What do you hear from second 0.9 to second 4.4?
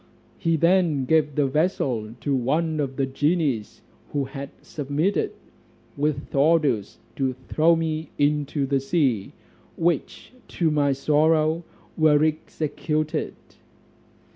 gave the vessel to one of the genies who